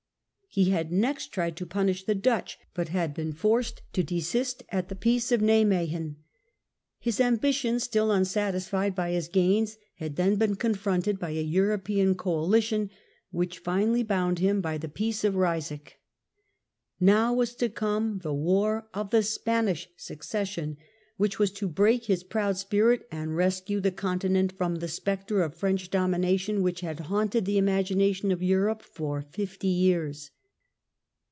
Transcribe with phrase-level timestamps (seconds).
[0.53, 4.03] He had next ^^.^^^^ tried to punish the Dutch, but had been European forced to
[4.03, 5.99] desist at the Peace of Nimuegen.
[6.15, 6.15] *i""°"
[6.99, 12.89] His ambition, still unsatisfied by his gains, had then been confronted by a European coalition,
[13.29, 16.01] which finally bound him by the Peace of Ryswick.
[16.99, 20.75] Now was to come the war of the Spanish Succession,
[21.15, 25.55] which was to break his proud spirit and rescue the Continent from the spectre of
[25.55, 30.31] French domination which had haunted the imagination of Europe for fifty years.